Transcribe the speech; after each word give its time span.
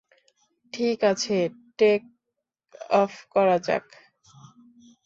ঠিক 0.73 0.99
আছে, 1.03 1.37
টেক-অফ 1.77 3.11
করা 3.29 3.57
যাক। 3.59 3.85